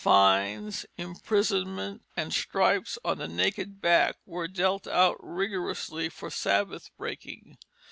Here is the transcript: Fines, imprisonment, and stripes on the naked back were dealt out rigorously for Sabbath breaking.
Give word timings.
Fines, 0.03 0.83
imprisonment, 0.97 2.01
and 2.17 2.33
stripes 2.33 2.97
on 3.05 3.19
the 3.19 3.27
naked 3.27 3.79
back 3.79 4.15
were 4.25 4.47
dealt 4.47 4.87
out 4.87 5.17
rigorously 5.19 6.09
for 6.09 6.31
Sabbath 6.31 6.89
breaking. 6.97 7.59